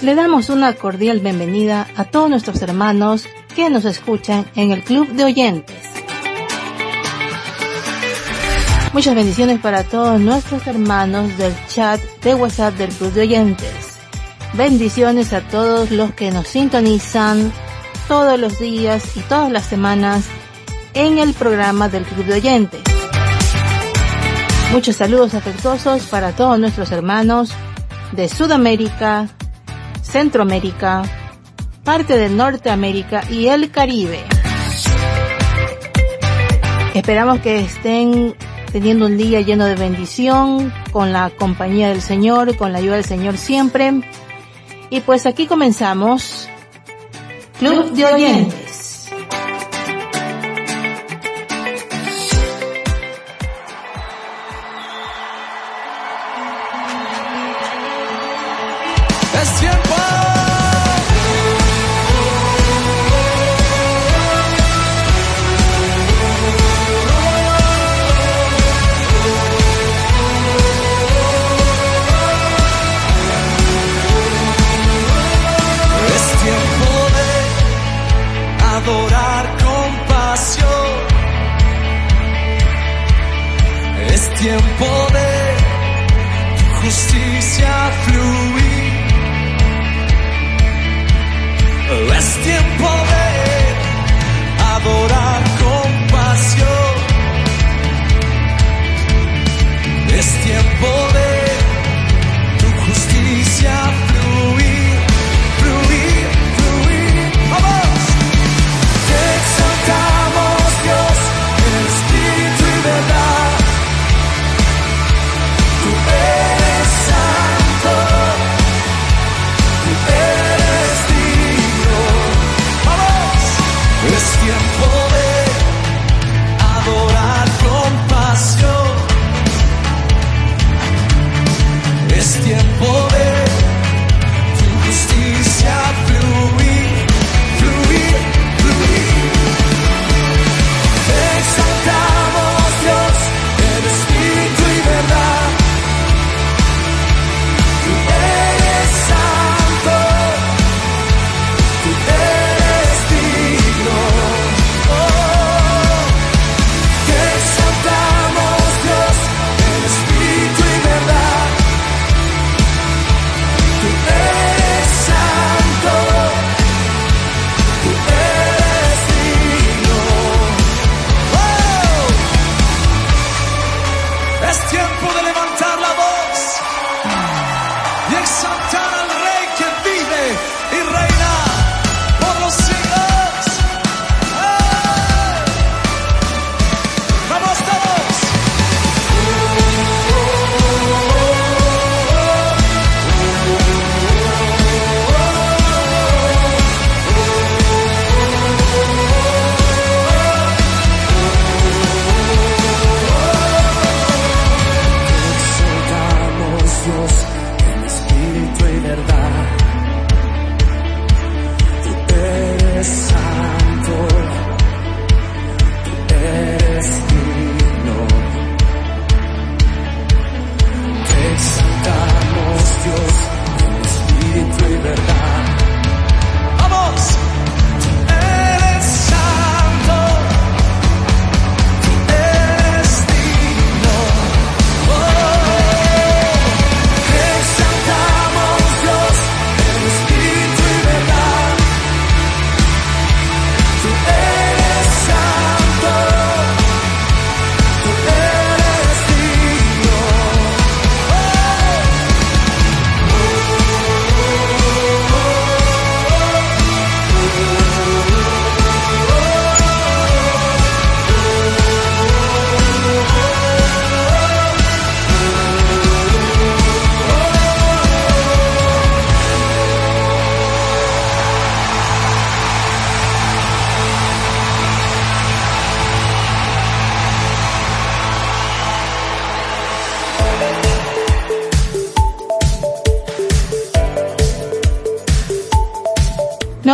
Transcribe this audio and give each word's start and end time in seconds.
Le 0.00 0.14
damos 0.14 0.48
una 0.48 0.74
cordial 0.74 1.18
bienvenida 1.18 1.88
a 1.96 2.04
todos 2.04 2.30
nuestros 2.30 2.62
hermanos 2.62 3.26
que 3.56 3.68
nos 3.68 3.84
escuchan 3.84 4.46
en 4.54 4.70
el 4.70 4.84
Club 4.84 5.08
de 5.08 5.24
Oyentes. 5.24 5.76
Muchas 8.92 9.16
bendiciones 9.16 9.58
para 9.58 9.82
todos 9.82 10.20
nuestros 10.20 10.64
hermanos 10.68 11.36
del 11.36 11.52
chat 11.66 12.00
de 12.22 12.34
WhatsApp 12.36 12.74
del 12.74 12.90
Club 12.90 13.12
de 13.12 13.22
Oyentes. 13.22 13.98
Bendiciones 14.54 15.32
a 15.32 15.40
todos 15.40 15.90
los 15.90 16.12
que 16.12 16.30
nos 16.30 16.46
sintonizan 16.46 17.52
todos 18.06 18.38
los 18.38 18.60
días 18.60 19.16
y 19.16 19.20
todas 19.20 19.50
las 19.50 19.66
semanas 19.66 20.26
en 20.94 21.18
el 21.18 21.34
programa 21.34 21.88
del 21.88 22.04
Club 22.04 22.24
de 22.24 22.34
Oyentes. 22.34 22.82
Muchos 24.70 24.94
saludos 24.94 25.34
afectuosos 25.34 26.02
para 26.04 26.30
todos 26.32 26.56
nuestros 26.60 26.92
hermanos 26.92 27.50
de 28.12 28.28
Sudamérica, 28.28 29.28
Centroamérica, 30.10 31.02
parte 31.84 32.16
de 32.16 32.28
Norteamérica 32.28 33.22
y 33.30 33.48
el 33.48 33.70
Caribe. 33.70 34.24
Esperamos 36.94 37.40
que 37.40 37.60
estén 37.60 38.34
teniendo 38.72 39.06
un 39.06 39.16
día 39.16 39.40
lleno 39.40 39.66
de 39.66 39.74
bendición, 39.74 40.72
con 40.92 41.12
la 41.12 41.30
compañía 41.30 41.88
del 41.88 42.00
Señor, 42.00 42.56
con 42.56 42.72
la 42.72 42.78
ayuda 42.78 42.96
del 42.96 43.04
Señor 43.04 43.36
siempre. 43.36 44.00
Y 44.90 45.00
pues 45.00 45.26
aquí 45.26 45.46
comenzamos 45.46 46.48
Club 47.58 47.92
de 47.92 48.04
Oyentes. 48.06 48.67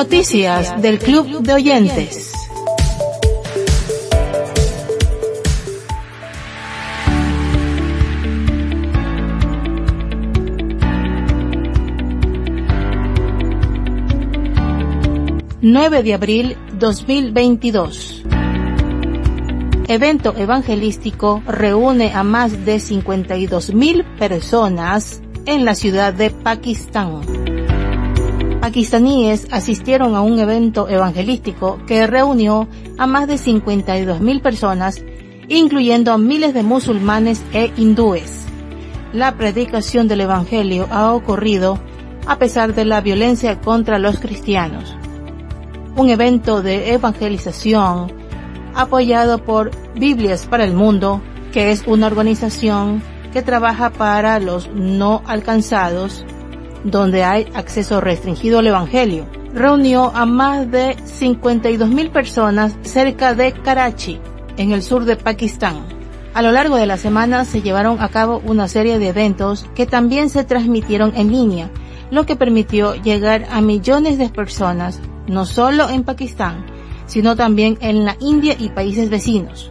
Noticias 0.04 0.82
del 0.82 0.98
Club 0.98 1.40
de 1.40 1.54
Oyentes. 1.54 2.30
9 15.62 16.02
de 16.02 16.12
abril 16.12 16.56
2022. 16.78 18.24
Evento 19.88 20.34
evangelístico 20.36 21.42
reúne 21.46 22.12
a 22.12 22.22
más 22.22 22.66
de 22.66 22.78
52 22.78 23.72
mil 23.72 24.04
personas 24.18 25.22
en 25.46 25.64
la 25.64 25.74
ciudad 25.74 26.12
de 26.12 26.28
Pakistán. 26.28 27.22
Pakistaníes 28.64 29.46
asistieron 29.50 30.14
a 30.14 30.22
un 30.22 30.38
evento 30.38 30.88
evangelístico 30.88 31.78
que 31.86 32.06
reunió 32.06 32.66
a 32.96 33.06
más 33.06 33.26
de 33.26 33.36
52 33.36 34.22
mil 34.22 34.40
personas, 34.40 35.02
incluyendo 35.48 36.16
miles 36.16 36.54
de 36.54 36.62
musulmanes 36.62 37.42
e 37.52 37.70
hindúes. 37.76 38.46
La 39.12 39.36
predicación 39.36 40.08
del 40.08 40.22
evangelio 40.22 40.88
ha 40.90 41.12
ocurrido 41.12 41.78
a 42.26 42.38
pesar 42.38 42.74
de 42.74 42.86
la 42.86 43.02
violencia 43.02 43.60
contra 43.60 43.98
los 43.98 44.18
cristianos. 44.18 44.96
Un 45.94 46.08
evento 46.08 46.62
de 46.62 46.94
evangelización 46.94 48.14
apoyado 48.74 49.44
por 49.44 49.72
Biblias 49.94 50.46
para 50.46 50.64
el 50.64 50.72
Mundo, 50.72 51.20
que 51.52 51.70
es 51.70 51.86
una 51.86 52.06
organización 52.06 53.02
que 53.30 53.42
trabaja 53.42 53.90
para 53.90 54.40
los 54.40 54.70
no 54.70 55.20
alcanzados, 55.26 56.24
donde 56.84 57.24
hay 57.24 57.48
acceso 57.54 58.00
restringido 58.00 58.60
al 58.60 58.66
Evangelio. 58.66 59.26
Reunió 59.52 60.12
a 60.14 60.26
más 60.26 60.70
de 60.70 60.96
52 61.04 61.88
mil 61.88 62.10
personas 62.10 62.76
cerca 62.82 63.34
de 63.34 63.52
Karachi, 63.52 64.20
en 64.56 64.72
el 64.72 64.82
sur 64.82 65.04
de 65.04 65.16
Pakistán. 65.16 65.84
A 66.34 66.42
lo 66.42 66.52
largo 66.52 66.76
de 66.76 66.86
la 66.86 66.96
semana 66.96 67.44
se 67.44 67.62
llevaron 67.62 68.00
a 68.00 68.08
cabo 68.08 68.42
una 68.44 68.68
serie 68.68 68.98
de 68.98 69.08
eventos 69.08 69.66
que 69.74 69.86
también 69.86 70.28
se 70.28 70.44
transmitieron 70.44 71.12
en 71.16 71.30
línea, 71.30 71.70
lo 72.10 72.26
que 72.26 72.36
permitió 72.36 72.94
llegar 72.94 73.46
a 73.50 73.60
millones 73.60 74.18
de 74.18 74.28
personas, 74.28 75.00
no 75.26 75.46
solo 75.46 75.88
en 75.88 76.04
Pakistán, 76.04 76.66
sino 77.06 77.36
también 77.36 77.78
en 77.80 78.04
la 78.04 78.16
India 78.20 78.56
y 78.58 78.68
países 78.70 79.10
vecinos. 79.10 79.70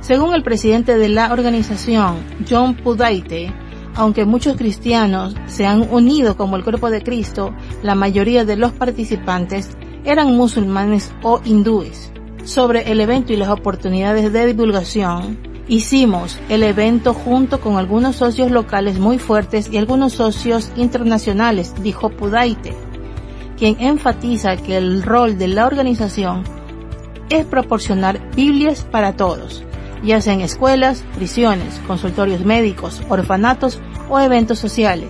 Según 0.00 0.34
el 0.34 0.42
presidente 0.42 0.96
de 0.96 1.08
la 1.08 1.32
organización, 1.32 2.18
John 2.48 2.74
Pudaite, 2.76 3.52
aunque 3.98 4.24
muchos 4.24 4.56
cristianos 4.56 5.34
se 5.46 5.66
han 5.66 5.92
unido 5.92 6.36
como 6.36 6.56
el 6.56 6.62
cuerpo 6.62 6.88
de 6.88 7.02
Cristo, 7.02 7.52
la 7.82 7.96
mayoría 7.96 8.44
de 8.44 8.56
los 8.56 8.70
participantes 8.70 9.76
eran 10.04 10.36
musulmanes 10.36 11.12
o 11.22 11.40
hindúes. 11.44 12.12
Sobre 12.44 12.92
el 12.92 13.00
evento 13.00 13.32
y 13.32 13.36
las 13.36 13.48
oportunidades 13.48 14.32
de 14.32 14.46
divulgación, 14.46 15.36
hicimos 15.66 16.38
el 16.48 16.62
evento 16.62 17.12
junto 17.12 17.60
con 17.60 17.76
algunos 17.76 18.14
socios 18.14 18.52
locales 18.52 19.00
muy 19.00 19.18
fuertes 19.18 19.68
y 19.70 19.78
algunos 19.78 20.12
socios 20.12 20.70
internacionales, 20.76 21.74
dijo 21.82 22.08
Pudaite, 22.08 22.74
quien 23.58 23.80
enfatiza 23.80 24.56
que 24.58 24.76
el 24.76 25.02
rol 25.02 25.38
de 25.38 25.48
la 25.48 25.66
organización 25.66 26.44
es 27.30 27.44
proporcionar 27.44 28.30
Biblias 28.36 28.86
para 28.88 29.16
todos, 29.16 29.64
ya 30.02 30.20
sea 30.20 30.34
en 30.34 30.40
escuelas, 30.40 31.04
prisiones, 31.14 31.80
consultorios 31.86 32.44
médicos, 32.44 33.02
orfanatos 33.08 33.80
o 34.08 34.18
eventos 34.18 34.58
sociales. 34.58 35.08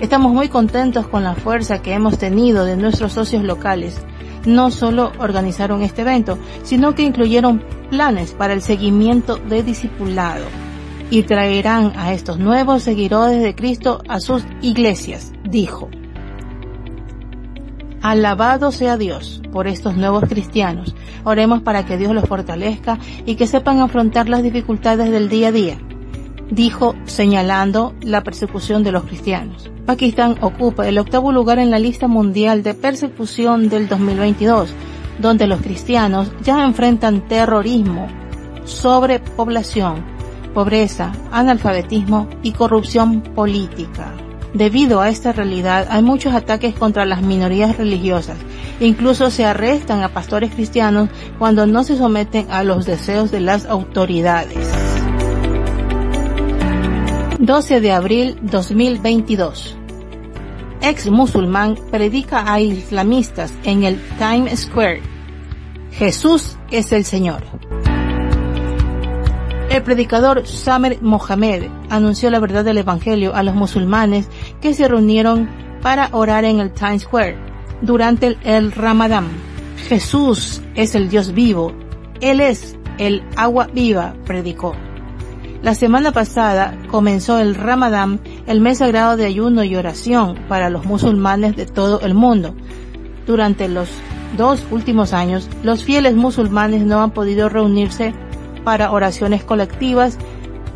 Estamos 0.00 0.32
muy 0.32 0.48
contentos 0.48 1.06
con 1.06 1.24
la 1.24 1.34
fuerza 1.34 1.82
que 1.82 1.92
hemos 1.92 2.18
tenido 2.18 2.64
de 2.64 2.76
nuestros 2.76 3.12
socios 3.12 3.44
locales. 3.44 4.00
No 4.46 4.70
solo 4.70 5.12
organizaron 5.18 5.82
este 5.82 6.02
evento, 6.02 6.38
sino 6.62 6.94
que 6.94 7.02
incluyeron 7.02 7.62
planes 7.90 8.32
para 8.32 8.54
el 8.54 8.62
seguimiento 8.62 9.36
de 9.36 9.62
discipulado 9.62 10.46
y 11.10 11.24
traerán 11.24 11.92
a 11.96 12.12
estos 12.12 12.38
nuevos 12.38 12.82
seguidores 12.82 13.42
de 13.42 13.54
Cristo 13.54 14.02
a 14.08 14.20
sus 14.20 14.44
iglesias, 14.62 15.32
dijo. 15.44 15.90
Alabado 18.02 18.72
sea 18.72 18.96
Dios 18.96 19.42
por 19.52 19.66
estos 19.66 19.96
nuevos 19.96 20.24
cristianos. 20.24 20.94
Oremos 21.24 21.60
para 21.60 21.84
que 21.84 21.98
Dios 21.98 22.14
los 22.14 22.24
fortalezca 22.24 22.98
y 23.26 23.34
que 23.34 23.46
sepan 23.46 23.80
afrontar 23.80 24.28
las 24.28 24.42
dificultades 24.42 25.10
del 25.10 25.28
día 25.28 25.48
a 25.48 25.52
día, 25.52 25.78
dijo 26.50 26.94
señalando 27.04 27.94
la 28.00 28.22
persecución 28.22 28.82
de 28.82 28.92
los 28.92 29.04
cristianos. 29.04 29.70
Pakistán 29.84 30.36
ocupa 30.40 30.88
el 30.88 30.98
octavo 30.98 31.30
lugar 31.30 31.58
en 31.58 31.70
la 31.70 31.78
lista 31.78 32.08
mundial 32.08 32.62
de 32.62 32.74
persecución 32.74 33.68
del 33.68 33.86
2022, 33.88 34.72
donde 35.18 35.46
los 35.46 35.60
cristianos 35.60 36.32
ya 36.42 36.64
enfrentan 36.64 37.28
terrorismo, 37.28 38.08
sobrepoblación, 38.64 40.04
pobreza, 40.54 41.12
analfabetismo 41.30 42.28
y 42.42 42.52
corrupción 42.52 43.20
política. 43.20 44.14
Debido 44.54 45.00
a 45.00 45.08
esta 45.08 45.32
realidad 45.32 45.86
hay 45.90 46.02
muchos 46.02 46.34
ataques 46.34 46.74
contra 46.74 47.06
las 47.06 47.22
minorías 47.22 47.76
religiosas. 47.76 48.36
Incluso 48.80 49.30
se 49.30 49.44
arrestan 49.44 50.02
a 50.02 50.08
pastores 50.08 50.52
cristianos 50.52 51.08
cuando 51.38 51.66
no 51.66 51.84
se 51.84 51.96
someten 51.96 52.50
a 52.50 52.64
los 52.64 52.84
deseos 52.84 53.30
de 53.30 53.40
las 53.40 53.66
autoridades. 53.66 54.70
12 57.38 57.80
de 57.80 57.92
abril 57.92 58.38
2022. 58.42 59.76
Ex 60.82 61.10
musulmán 61.10 61.76
predica 61.90 62.52
a 62.52 62.60
islamistas 62.60 63.52
en 63.64 63.84
el 63.84 64.00
Times 64.18 64.60
Square. 64.60 65.02
Jesús 65.92 66.56
es 66.70 66.92
el 66.92 67.04
Señor. 67.04 67.42
El 69.70 69.84
predicador 69.84 70.48
Samer 70.48 71.00
Mohamed 71.00 71.68
anunció 71.90 72.28
la 72.28 72.40
verdad 72.40 72.64
del 72.64 72.78
Evangelio 72.78 73.36
a 73.36 73.44
los 73.44 73.54
musulmanes 73.54 74.28
que 74.60 74.74
se 74.74 74.88
reunieron 74.88 75.48
para 75.80 76.08
orar 76.10 76.44
en 76.44 76.58
el 76.58 76.72
Times 76.72 77.02
Square 77.02 77.36
durante 77.80 78.36
el, 78.42 78.72
Ramadán. 78.72 79.28
Jesús 79.88 80.60
es 80.74 80.96
el 80.96 81.08
Dios 81.08 81.32
vivo. 81.34 81.72
Él 82.20 82.40
es 82.40 82.76
el 82.98 83.22
agua 83.36 83.68
viva, 83.72 84.14
predicó. 84.26 84.74
La 85.62 85.76
semana 85.76 86.10
pasada 86.10 86.76
comenzó 86.90 87.38
el 87.38 87.54
Ramadán, 87.54 88.18
el 88.48 88.60
mes 88.60 88.78
sagrado 88.78 89.16
de 89.16 89.26
ayuno 89.26 89.62
y 89.62 89.76
oración 89.76 90.36
para 90.48 90.68
los 90.68 90.84
musulmanes 90.84 91.54
de 91.54 91.66
todo 91.66 92.00
el 92.00 92.14
mundo. 92.14 92.56
Durante 93.24 93.68
los 93.68 93.88
dos 94.36 94.66
últimos 94.72 95.12
años, 95.12 95.48
los 95.62 95.84
fieles 95.84 96.16
musulmanes 96.16 96.84
no 96.84 97.00
han 97.02 97.12
podido 97.12 97.48
reunirse 97.48 98.14
para 98.64 98.92
oraciones 98.92 99.44
colectivas 99.44 100.18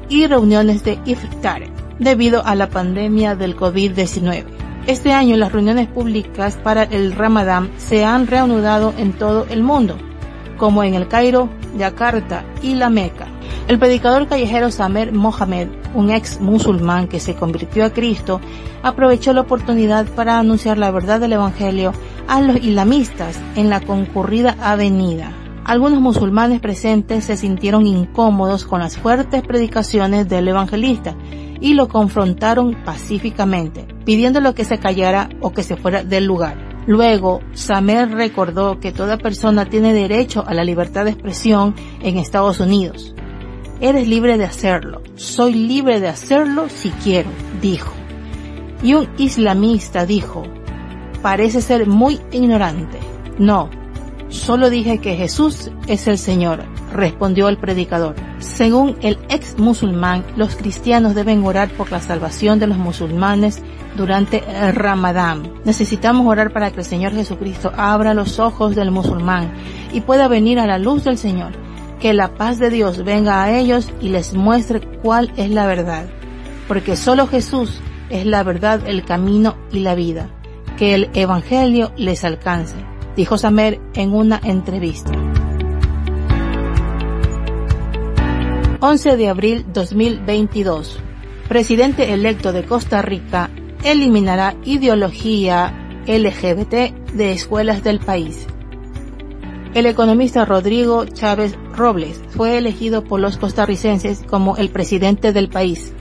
y 0.09 0.27
reuniones 0.27 0.85
de 0.85 0.99
iftar 1.05 1.63
debido 1.99 2.45
a 2.45 2.55
la 2.55 2.69
pandemia 2.69 3.37
del 3.37 3.57
COVID-19. 3.57 4.45
Este 4.87 5.13
año 5.13 5.37
las 5.37 5.53
reuniones 5.53 5.89
públicas 5.89 6.59
para 6.63 6.83
el 6.83 7.13
Ramadán 7.13 7.71
se 7.79 8.05
han 8.05 8.27
reanudado 8.27 8.93
en 8.99 9.13
todo 9.15 9.47
el 9.49 9.63
mundo, 9.63 9.97
como 10.59 10.85
en 10.85 10.95
el 10.95 11.09
Cairo, 11.09 11.49
Yakarta 11.79 12.45
y 12.63 12.75
la 12.75 12.91
Meca. 12.91 13.27
El 13.67 13.79
predicador 13.79 14.29
callejero 14.29 14.71
Samer 14.71 15.13
Mohamed, 15.13 15.69
un 15.95 16.11
ex 16.11 16.39
musulmán 16.39 17.09
que 17.09 17.19
se 17.19 17.35
convirtió 17.35 17.87
a 17.87 17.91
Cristo, 17.91 18.41
aprovechó 18.83 19.33
la 19.33 19.41
oportunidad 19.41 20.07
para 20.07 20.39
anunciar 20.39 20.77
la 20.77 20.91
verdad 20.91 21.19
del 21.19 21.33
Evangelio 21.33 21.93
a 22.29 22.43
los 22.43 22.57
islamistas 22.57 23.41
en 23.57 23.71
la 23.71 23.81
concurrida 23.81 24.57
avenida. 24.61 25.33
Algunos 25.65 26.01
musulmanes 26.01 26.61
presentes 26.61 27.25
se 27.25 27.39
sintieron 27.39 27.87
incómodos 27.87 28.67
con 28.67 28.81
las 28.81 28.99
fuertes 28.99 29.43
predicaciones 29.43 30.29
del 30.29 30.49
evangelista 30.49 31.17
y 31.59 31.73
lo 31.73 31.89
confrontaron 31.89 32.77
pacíficamente, 32.85 33.87
pidiéndole 34.05 34.53
que 34.53 34.67
se 34.67 34.79
callara 34.79 35.31
o 35.41 35.53
que 35.55 35.63
se 35.63 35.77
fuera 35.77 36.05
del 36.05 36.27
lugar. 36.27 36.59
Luego, 36.87 37.41
Samer 37.55 38.11
recordó 38.11 38.79
que 38.79 38.93
toda 38.93 39.17
persona 39.17 39.65
tiene 39.65 39.95
derecho 39.95 40.45
a 40.47 40.53
la 40.53 40.65
libertad 40.65 41.07
de 41.07 41.13
expresión 41.13 41.75
en 42.03 42.19
Estados 42.19 42.61
Unidos. 42.61 43.15
Eres 43.81 44.07
libre 44.07 44.37
de 44.37 44.45
hacerlo. 44.45 45.01
Soy 45.15 45.55
libre 45.55 45.99
de 45.99 46.09
hacerlo 46.09 46.69
si 46.69 46.91
quiero, 46.91 47.31
dijo. 47.63 47.95
Y 48.83 48.93
un 48.93 49.09
islamista 49.17 50.05
dijo, 50.05 50.43
parece 51.23 51.63
ser 51.63 51.87
muy 51.87 52.21
ignorante. 52.33 52.99
No, 53.39 53.71
Solo 54.29 54.71
dije 54.71 54.99
que 54.99 55.17
Jesús 55.17 55.71
es 55.87 56.09
el 56.09 56.19
Señor, 56.19 56.65
respondió 56.93 57.49
el 57.49 57.59
predicador. 57.59 58.15
Según 58.39 58.97
el 59.01 59.19
ex 59.29 59.59
musulmán, 59.59 60.25
los 60.37 60.57
cristianos 60.57 61.15
deben 61.15 61.45
orar 61.45 61.71
por 61.71 61.93
la 61.93 62.01
salvación 62.01 62.59
de 62.59 62.67
los 62.67 62.79
musulmanes 62.79 63.63
durante 63.97 64.43
el 64.49 64.75
Ramadán. 64.75 65.53
Necesitamos 65.65 66.27
orar 66.27 66.53
para 66.53 66.71
que 66.71 66.81
el 66.81 66.85
Señor 66.85 67.13
Jesucristo 67.13 67.73
abra 67.77 68.15
los 68.15 68.39
ojos 68.39 68.75
del 68.75 68.91
musulmán 68.91 69.53
y 69.93 70.01
pueda 70.01 70.27
venir 70.27 70.59
a 70.59 70.67
la 70.67 70.79
luz 70.79 71.05
del 71.05 71.19
Señor. 71.19 71.53
Que 72.01 72.13
la 72.13 72.35
paz 72.35 72.59
de 72.59 72.71
Dios 72.71 73.05
venga 73.05 73.43
a 73.43 73.57
ellos 73.57 73.91
y 74.01 74.09
les 74.09 74.35
muestre 74.35 74.81
cuál 75.03 75.33
es 75.37 75.51
la 75.51 75.67
verdad. 75.67 76.07
Porque 76.67 76.97
solo 76.97 77.27
Jesús 77.27 77.81
es 78.11 78.27
la 78.27 78.43
verdad, 78.43 78.81
el 78.87 79.05
camino 79.05 79.57
y 79.71 79.81
la 79.81 79.95
vida. 79.95 80.29
Que 80.77 80.95
el 80.95 81.11
Evangelio 81.15 81.93
les 81.97 82.25
alcance 82.25 82.75
dijo 83.17 83.39
Samer 83.39 83.81
en 83.95 84.13
una 84.13 84.41
entrevista. 84.43 85.13
11 88.81 89.17
de 89.17 89.29
abril 89.29 89.65
2022. 89.73 90.99
Presidente 91.49 92.13
electo 92.13 92.53
de 92.53 92.65
Costa 92.65 93.03
Rica 93.03 93.51
eliminará 93.83 94.55
ideología 94.65 95.73
LGBT 96.07 97.13
de 97.15 97.33
escuelas 97.33 97.83
del 97.83 98.01
país. 98.01 98.47
El 99.75 99.87
economista 99.87 100.45
Rodrigo 100.45 101.05
Chávez 101.07 101.57
Robles 101.75 102.21
fue 102.31 102.59
elegido 102.59 103.05
por 103.05 103.21
los 103.21 103.39
costarricenses 103.39 104.23
como 104.23 104.57
el 104.57 104.71
presidente 104.71 105.33
del 105.33 105.49
país 105.49 105.93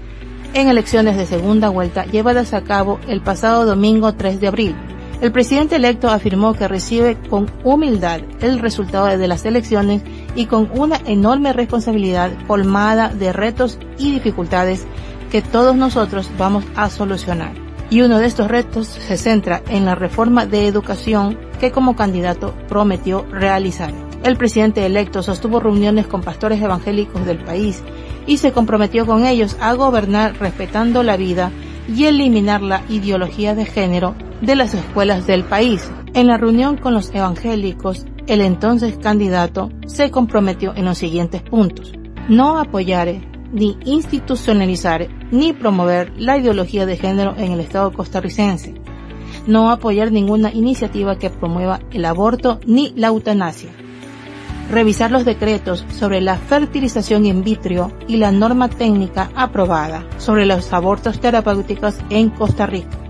en 0.54 0.68
elecciones 0.68 1.18
de 1.18 1.26
segunda 1.26 1.70
vuelta 1.70 2.06
llevadas 2.06 2.54
a 2.54 2.64
cabo 2.64 3.00
el 3.08 3.22
pasado 3.22 3.66
domingo 3.66 4.14
3 4.14 4.40
de 4.40 4.48
abril. 4.48 4.76
El 5.24 5.32
presidente 5.32 5.78
electo 5.78 6.10
afirmó 6.10 6.54
que 6.54 6.68
recibe 6.68 7.18
con 7.30 7.50
humildad 7.64 8.20
el 8.42 8.60
resultado 8.60 9.06
de 9.06 9.28
las 9.30 9.46
elecciones 9.46 10.02
y 10.36 10.48
con 10.48 10.70
una 10.78 11.00
enorme 11.06 11.54
responsabilidad 11.54 12.32
colmada 12.46 13.08
de 13.08 13.32
retos 13.32 13.80
y 13.98 14.12
dificultades 14.12 14.86
que 15.32 15.42
todos 15.42 15.78
nosotros 15.78 16.30
vamos 16.38 16.66
a 16.76 16.90
solucionar. 16.90 17.54
Y 17.90 18.02
uno 18.02 18.20
de 18.20 18.26
estos 18.26 18.50
retos 18.50 18.88
se 18.88 19.16
centra 19.16 19.62
en 19.70 19.86
la 19.86 19.96
reforma 19.96 20.46
de 20.46 20.68
educación 20.68 21.40
que 21.58 21.72
como 21.72 21.96
candidato 21.96 22.54
prometió 22.68 23.26
realizar. 23.32 23.94
El 24.26 24.36
presidente 24.36 24.86
electo 24.86 25.24
sostuvo 25.24 25.62
reuniones 25.62 26.06
con 26.06 26.22
pastores 26.22 26.62
evangélicos 26.62 27.26
del 27.26 27.38
país 27.38 27.82
y 28.28 28.40
se 28.40 28.52
comprometió 28.52 29.06
con 29.06 29.26
ellos 29.26 29.56
a 29.62 29.72
gobernar 29.72 30.38
respetando 30.38 31.02
la 31.02 31.16
vida 31.16 31.50
y 31.88 32.08
eliminar 32.08 32.62
la 32.62 32.84
ideología 32.90 33.56
de 33.56 33.64
género 33.64 34.16
de 34.44 34.56
las 34.56 34.74
escuelas 34.74 35.26
del 35.26 35.44
país. 35.44 35.90
En 36.14 36.28
la 36.28 36.38
reunión 36.38 36.78
con 36.78 36.94
los 36.94 37.14
evangélicos, 37.14 38.06
el 38.28 38.42
entonces 38.42 38.98
candidato 38.98 39.72
se 39.88 40.12
comprometió 40.12 40.76
en 40.76 40.86
los 40.86 41.00
siguientes 41.00 41.42
puntos. 41.42 41.94
No 42.30 42.60
apoyar 42.60 43.10
ni 43.52 43.78
institucionalizar 43.86 45.08
ni 45.32 45.54
promover 45.54 46.14
la 46.18 46.38
ideología 46.38 46.86
de 46.86 46.98
género 46.98 47.36
en 47.38 47.52
el 47.54 47.60
Estado 47.60 47.92
costarricense 47.92 48.76
no 49.48 49.72
apoyar 49.72 50.12
ninguna 50.12 50.52
iniciativa 50.52 51.18
que 51.18 51.30
promueva 51.30 51.80
el 51.92 52.06
aborto 52.06 52.60
ni 52.66 52.94
la 52.96 53.08
eutanasia. 53.08 53.70
Revisar 54.72 55.12
los 55.12 55.26
decretos 55.26 55.86
sobre 55.90 56.22
la 56.22 56.38
fertilización 56.38 57.26
in 57.26 57.44
vitro 57.44 57.92
y 58.08 58.18
la 58.18 58.32
norma 58.32 58.70
técnica 58.70 59.30
aprobada 59.36 60.06
sobre 60.18 60.46
los 60.46 60.72
abortos 60.72 61.20
terapéuticos 61.20 61.96
en 62.10 62.30
Costa 62.30 62.66
Rica. 62.66 63.03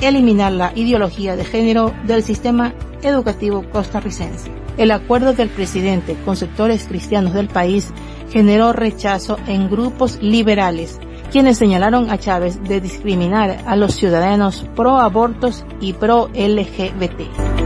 Eliminar 0.00 0.52
la 0.52 0.72
ideología 0.74 1.36
de 1.36 1.44
género 1.44 1.92
del 2.04 2.22
sistema 2.22 2.72
educativo 3.02 3.64
costarricense. 3.70 4.50
El 4.76 4.90
acuerdo 4.90 5.32
del 5.32 5.48
presidente 5.48 6.16
con 6.24 6.36
sectores 6.36 6.84
cristianos 6.84 7.32
del 7.32 7.48
país 7.48 7.92
generó 8.30 8.72
rechazo 8.72 9.38
en 9.46 9.70
grupos 9.70 10.18
liberales 10.20 10.98
quienes 11.30 11.58
señalaron 11.58 12.10
a 12.10 12.18
Chávez 12.18 12.62
de 12.62 12.80
discriminar 12.80 13.62
a 13.66 13.76
los 13.76 13.94
ciudadanos 13.94 14.64
pro 14.74 14.98
abortos 14.98 15.64
y 15.80 15.92
pro 15.92 16.28
LGBT. 16.28 17.65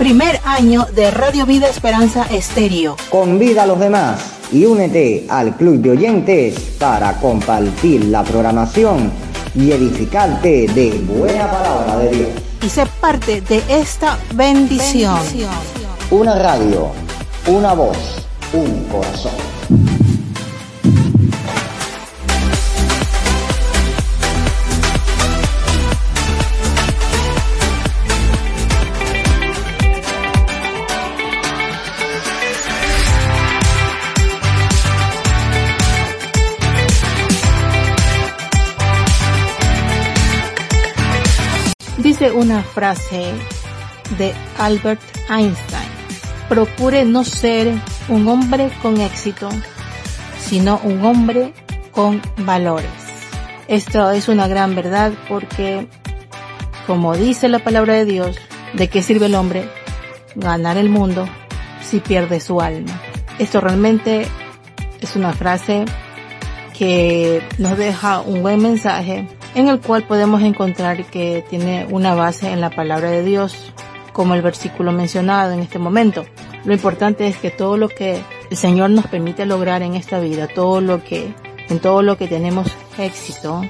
Primer 0.00 0.40
año 0.46 0.86
de 0.94 1.10
Radio 1.10 1.44
Vida 1.44 1.68
Esperanza 1.68 2.24
Estéreo. 2.30 2.96
Convida 3.10 3.64
a 3.64 3.66
los 3.66 3.78
demás 3.78 4.32
y 4.50 4.64
únete 4.64 5.26
al 5.28 5.54
club 5.56 5.76
de 5.82 5.90
oyentes 5.90 6.58
para 6.78 7.20
compartir 7.20 8.06
la 8.06 8.24
programación 8.24 9.12
y 9.54 9.72
edificarte 9.72 10.68
de 10.68 10.92
buena 11.06 11.50
palabra 11.50 11.98
de 11.98 12.16
Dios. 12.16 12.28
Y 12.62 12.70
ser 12.70 12.88
parte 12.88 13.42
de 13.42 13.62
esta 13.68 14.18
bendición. 14.34 15.18
Una 16.10 16.34
radio, 16.34 16.92
una 17.46 17.74
voz, 17.74 18.26
un 18.54 18.84
corazón. 18.84 19.59
Una 42.28 42.62
frase 42.62 43.32
de 44.18 44.34
Albert 44.58 45.00
Einstein 45.30 45.88
procure 46.50 47.06
no 47.06 47.24
ser 47.24 47.72
un 48.08 48.28
hombre 48.28 48.70
con 48.82 49.00
éxito, 49.00 49.48
sino 50.38 50.78
un 50.84 51.02
hombre 51.06 51.54
con 51.92 52.20
valores. 52.36 52.90
Esto 53.68 54.10
es 54.10 54.28
una 54.28 54.48
gran 54.48 54.74
verdad 54.74 55.12
porque, 55.30 55.88
como 56.86 57.16
dice 57.16 57.48
la 57.48 57.60
palabra 57.60 57.94
de 57.94 58.04
Dios, 58.04 58.36
¿de 58.74 58.88
qué 58.88 59.02
sirve 59.02 59.26
el 59.26 59.34
hombre 59.34 59.66
ganar 60.34 60.76
el 60.76 60.90
mundo 60.90 61.26
si 61.80 62.00
pierde 62.00 62.38
su 62.40 62.60
alma? 62.60 63.00
Esto 63.38 63.62
realmente 63.62 64.26
es 65.00 65.16
una 65.16 65.32
frase 65.32 65.86
que 66.76 67.42
nos 67.56 67.78
deja 67.78 68.20
un 68.20 68.42
buen 68.42 68.60
mensaje 68.60 69.26
en 69.54 69.68
el 69.68 69.80
cual 69.80 70.04
podemos 70.04 70.42
encontrar 70.42 71.04
que 71.06 71.44
tiene 71.48 71.86
una 71.90 72.14
base 72.14 72.50
en 72.50 72.60
la 72.60 72.70
palabra 72.70 73.10
de 73.10 73.24
Dios, 73.24 73.72
como 74.12 74.34
el 74.34 74.42
versículo 74.42 74.92
mencionado 74.92 75.52
en 75.52 75.60
este 75.60 75.78
momento. 75.78 76.24
Lo 76.64 76.72
importante 76.72 77.26
es 77.26 77.36
que 77.36 77.50
todo 77.50 77.76
lo 77.76 77.88
que 77.88 78.20
el 78.50 78.56
Señor 78.56 78.90
nos 78.90 79.06
permite 79.06 79.46
lograr 79.46 79.82
en 79.82 79.94
esta 79.94 80.20
vida, 80.20 80.46
todo 80.46 80.80
lo 80.80 81.02
que, 81.02 81.34
en 81.68 81.78
todo 81.78 82.02
lo 82.02 82.16
que 82.16 82.28
tenemos 82.28 82.68
éxito, 82.98 83.62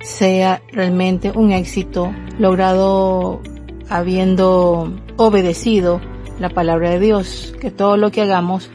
sea 0.00 0.62
realmente 0.72 1.32
un 1.34 1.52
éxito 1.52 2.12
logrado 2.38 3.42
habiendo 3.88 4.92
obedecido 5.16 6.00
la 6.38 6.50
palabra 6.50 6.90
de 6.90 7.00
Dios, 7.00 7.54
que 7.60 7.70
todo 7.70 7.96
lo 7.96 8.10
que 8.10 8.22
hagamos 8.22 8.70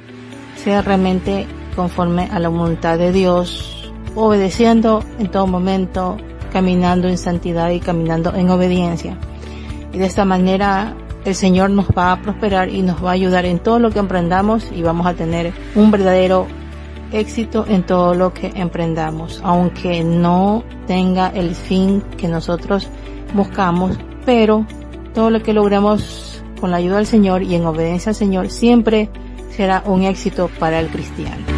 sea 0.55 0.81
realmente 0.81 1.47
conforme 1.75 2.29
a 2.31 2.39
la 2.39 2.49
voluntad 2.49 2.97
de 2.97 3.11
Dios, 3.11 3.80
obedeciendo 4.15 5.03
en 5.19 5.29
todo 5.29 5.47
momento, 5.47 6.17
caminando 6.51 7.07
en 7.07 7.17
santidad 7.17 7.69
y 7.71 7.79
caminando 7.79 8.33
en 8.33 8.49
obediencia. 8.49 9.17
Y 9.93 9.97
de 9.97 10.05
esta 10.05 10.25
manera 10.25 10.95
el 11.25 11.35
Señor 11.35 11.69
nos 11.69 11.87
va 11.87 12.13
a 12.13 12.21
prosperar 12.21 12.69
y 12.69 12.81
nos 12.81 13.03
va 13.03 13.11
a 13.11 13.13
ayudar 13.13 13.45
en 13.45 13.59
todo 13.59 13.79
lo 13.79 13.91
que 13.91 13.99
emprendamos 13.99 14.67
y 14.73 14.81
vamos 14.81 15.05
a 15.05 15.13
tener 15.13 15.53
un 15.75 15.91
verdadero 15.91 16.47
éxito 17.11 17.65
en 17.67 17.83
todo 17.83 18.15
lo 18.15 18.33
que 18.33 18.51
emprendamos, 18.55 19.41
aunque 19.43 20.03
no 20.03 20.63
tenga 20.87 21.27
el 21.29 21.55
fin 21.55 22.01
que 22.17 22.27
nosotros 22.27 22.87
buscamos, 23.33 23.97
pero 24.25 24.65
todo 25.13 25.29
lo 25.29 25.43
que 25.43 25.53
logremos 25.53 26.41
con 26.59 26.71
la 26.71 26.77
ayuda 26.77 26.97
del 26.97 27.07
Señor 27.07 27.43
y 27.43 27.55
en 27.55 27.65
obediencia 27.65 28.11
al 28.11 28.15
Señor 28.15 28.49
siempre 28.49 29.09
será 29.49 29.83
un 29.85 30.03
éxito 30.03 30.49
para 30.59 30.79
el 30.79 30.87
cristiano. 30.87 31.50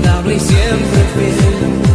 inquebrantable 0.00 0.34
y 0.34 0.40
siempre 0.40 1.04
fiel. 1.14 1.89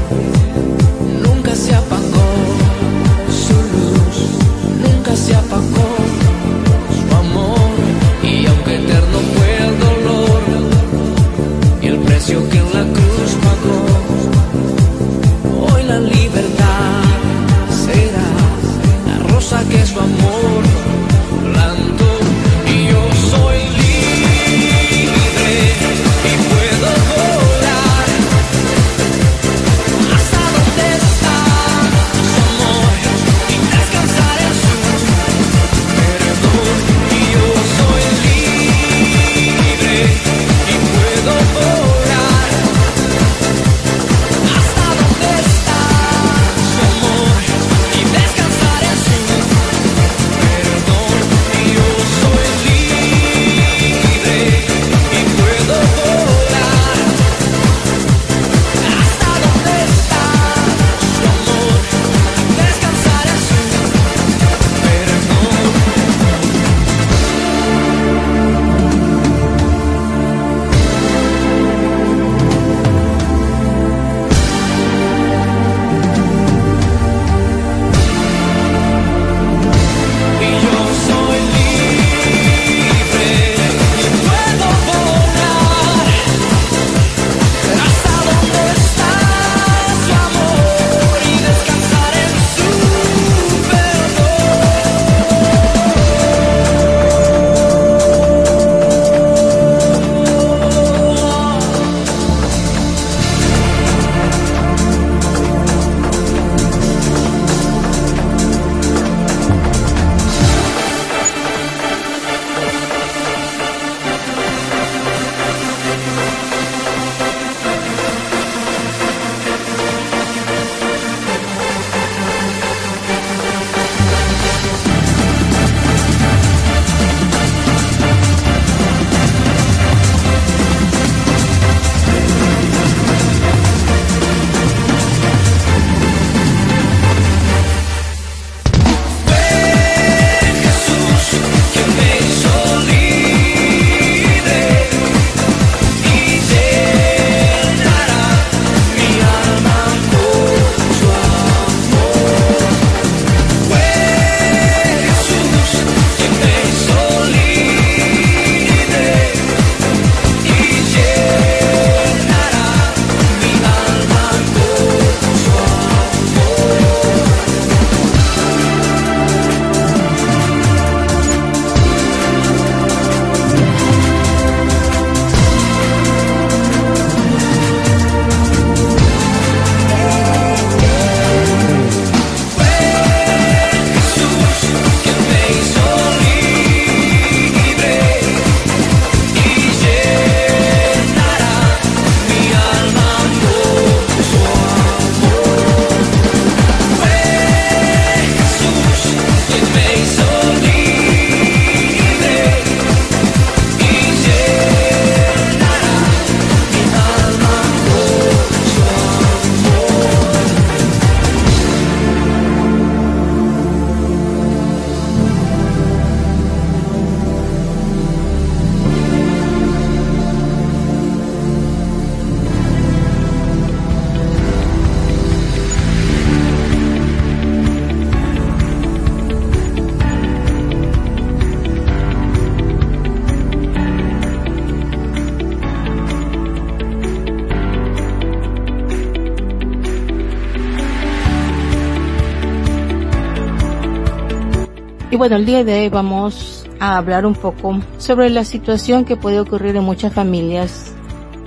Y 245.16 245.18
bueno, 245.18 245.38
el 245.38 245.46
día 245.46 245.64
de 245.64 245.80
hoy 245.80 245.88
vamos 245.88 246.68
a 246.78 246.98
hablar 246.98 247.26
un 247.26 247.36
poco 247.36 247.80
sobre 248.00 248.30
la 248.30 248.44
situación 248.44 249.06
que 249.06 249.16
puede 249.16 249.40
ocurrir 249.40 249.74
en 249.78 249.86
muchas 249.86 250.12
familias 250.12 250.94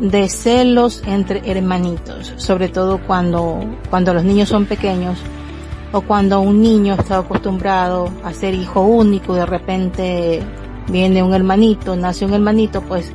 de 0.01 0.27
celos 0.31 1.03
entre 1.07 1.43
hermanitos, 1.45 2.33
sobre 2.39 2.71
todo 2.71 2.99
cuando, 3.07 3.61
cuando 3.91 4.15
los 4.15 4.25
niños 4.25 4.49
son 4.49 4.65
pequeños 4.65 5.19
o 5.93 6.01
cuando 6.01 6.41
un 6.41 6.63
niño 6.63 6.95
está 6.95 7.19
acostumbrado 7.19 8.11
a 8.25 8.33
ser 8.33 8.55
hijo 8.55 8.81
único 8.81 9.35
y 9.35 9.41
de 9.41 9.45
repente 9.45 10.43
viene 10.91 11.23
un 11.23 11.35
hermanito, 11.35 11.95
nace 11.95 12.25
un 12.25 12.33
hermanito, 12.33 12.81
pues 12.81 13.13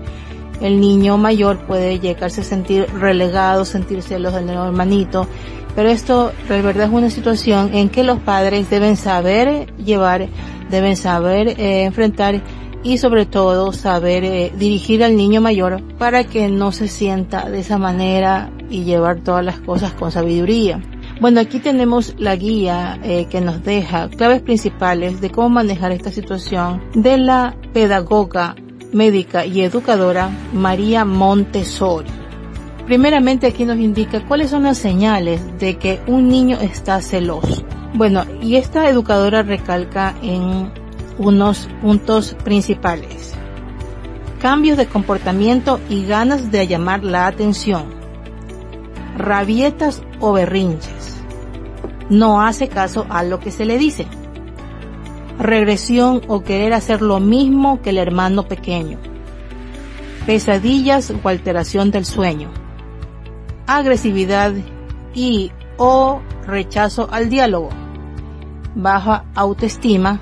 el 0.61 0.79
niño 0.79 1.17
mayor 1.17 1.65
puede 1.65 1.99
llegarse 1.99 2.41
a 2.41 2.43
sentir 2.43 2.85
relegado, 2.93 3.65
sentir 3.65 4.03
celos 4.03 4.35
del 4.35 4.45
nuevo 4.45 4.65
hermanito, 4.65 5.27
pero 5.75 5.89
esto 5.89 6.31
de 6.47 6.62
verdad 6.62 6.88
es 6.88 6.93
una 6.93 7.09
situación 7.09 7.71
en 7.73 7.89
que 7.89 8.03
los 8.03 8.19
padres 8.19 8.69
deben 8.69 8.95
saber 8.95 9.73
llevar, 9.77 10.27
deben 10.69 10.95
saber 10.95 11.59
eh, 11.59 11.83
enfrentar 11.83 12.41
y 12.83 12.97
sobre 12.97 13.25
todo 13.25 13.71
saber 13.71 14.23
eh, 14.23 14.51
dirigir 14.57 15.03
al 15.03 15.15
niño 15.15 15.41
mayor 15.41 15.81
para 15.97 16.25
que 16.25 16.49
no 16.49 16.71
se 16.71 16.88
sienta 16.88 17.49
de 17.49 17.59
esa 17.59 17.77
manera 17.77 18.51
y 18.69 18.83
llevar 18.83 19.21
todas 19.21 19.43
las 19.43 19.59
cosas 19.59 19.93
con 19.93 20.12
sabiduría. 20.12 20.81
Bueno, 21.21 21.39
aquí 21.39 21.59
tenemos 21.59 22.15
la 22.17 22.36
guía 22.36 22.99
eh, 23.03 23.27
que 23.29 23.39
nos 23.39 23.63
deja 23.63 24.09
claves 24.09 24.41
principales 24.41 25.21
de 25.21 25.29
cómo 25.29 25.49
manejar 25.49 25.91
esta 25.91 26.12
situación 26.12 26.81
de 26.93 27.17
la 27.17 27.55
pedagoga, 27.71 28.55
médica 28.91 29.45
y 29.45 29.62
educadora 29.62 30.29
María 30.53 31.05
Montessori. 31.05 32.22
Primeramente 32.86 33.48
aquí 33.48 33.63
nos 33.63 33.78
indica 33.78 34.26
cuáles 34.26 34.50
son 34.50 34.63
las 34.63 34.78
señales 34.78 35.41
de 35.58 35.78
que 35.78 36.02
un 36.06 36.28
niño 36.28 36.58
está 36.60 37.02
celoso. 37.02 37.63
Bueno, 37.93 38.26
y 38.41 38.58
esta 38.58 38.89
educadora 38.89 39.41
recalca 39.41 40.15
en 40.22 40.72
unos 41.17 41.69
puntos 41.82 42.36
principales. 42.43 43.34
Cambios 44.41 44.78
de 44.78 44.88
comportamiento 44.88 45.80
y 45.89 46.06
ganas 46.06 46.52
de 46.52 46.67
llamar 46.67 47.04
la 47.04 47.28
atención. 47.28 47.86
Rabietas 49.17 50.02
o 50.19 50.34
berrinches. 50.34 51.22
No 52.10 52.41
hace 52.41 52.67
caso 52.67 53.06
a 53.10 53.24
lo 53.24 53.39
que 53.39 53.52
se 53.52 53.63
le 53.65 53.78
dice. 53.78 54.06
regresión 55.39 56.22
o 56.28 56.43
querer 56.43 56.74
hacer 56.74 57.02
lo 57.02 57.19
mismo 57.19 57.82
que 57.82 57.89
el 57.91 57.98
hermano 57.98 58.43
pequeño, 58.43 59.00
pesadillas 60.26 61.12
o 61.12 61.28
alteración 61.28 61.91
del 61.91 62.06
sueño, 62.06 62.50
agresividad 63.67 64.54
y 65.13 65.52
o 65.78 66.21
rechazo 66.45 67.08
al 67.12 67.30
diálogo, 67.30 67.69
baja 68.76 69.26
autoestima, 69.36 70.19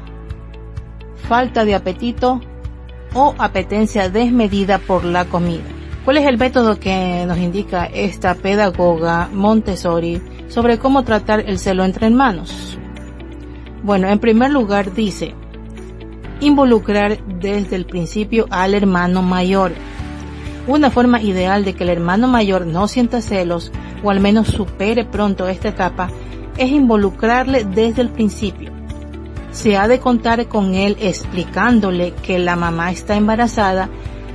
falta 1.27 1.65
de 1.65 1.75
apetito 1.75 2.41
o 3.13 3.35
apetencia 3.37 4.09
desmedida 4.09 4.77
por 4.79 5.03
la 5.03 5.25
comida. 5.25 5.63
¿Cuál 6.05 6.17
es 6.17 6.25
el 6.25 6.37
método 6.37 6.79
que 6.79 7.25
nos 7.27 7.37
indica 7.37 7.85
esta 7.85 8.33
pedagoga 8.33 9.29
Montessori 9.31 10.21
sobre 10.47 10.79
cómo 10.79 11.03
tratar 11.03 11.41
el 11.41 11.59
celo 11.59 11.83
entre 11.83 12.07
hermanos? 12.07 12.77
Bueno, 13.83 14.07
en 14.09 14.19
primer 14.19 14.51
lugar 14.51 14.93
dice, 14.93 15.35
involucrar 16.39 17.23
desde 17.39 17.75
el 17.75 17.85
principio 17.85 18.47
al 18.49 18.73
hermano 18.73 19.21
mayor. 19.21 19.73
Una 20.71 20.89
forma 20.89 21.21
ideal 21.21 21.65
de 21.65 21.73
que 21.73 21.83
el 21.83 21.89
hermano 21.89 22.29
mayor 22.29 22.65
no 22.65 22.87
sienta 22.87 23.21
celos 23.21 23.73
o 24.05 24.09
al 24.09 24.21
menos 24.21 24.47
supere 24.47 25.03
pronto 25.03 25.49
esta 25.49 25.67
etapa 25.67 26.09
es 26.55 26.71
involucrarle 26.71 27.65
desde 27.65 28.01
el 28.01 28.07
principio. 28.07 28.71
Se 29.51 29.75
ha 29.75 29.89
de 29.89 29.99
contar 29.99 30.47
con 30.47 30.73
él 30.73 30.95
explicándole 31.01 32.13
que 32.23 32.39
la 32.39 32.55
mamá 32.55 32.89
está 32.89 33.17
embarazada 33.17 33.89